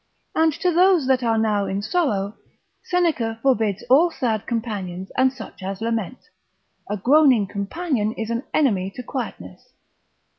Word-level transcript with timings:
And 0.33 0.51
to 0.53 0.71
those 0.71 1.05
that 1.05 1.21
are 1.21 1.37
now 1.37 1.67
in 1.67 1.83
sorrow, 1.83 2.33
Seneca 2.83 3.37
forbids 3.43 3.83
all 3.87 4.09
sad 4.09 4.47
companions, 4.47 5.11
and 5.15 5.31
such 5.31 5.61
as 5.61 5.79
lament; 5.79 6.17
a 6.89 6.97
groaning 6.97 7.45
companion 7.45 8.11
is 8.13 8.31
an 8.31 8.41
enemy 8.51 8.89
to 8.95 9.03
quietness. 9.03 9.73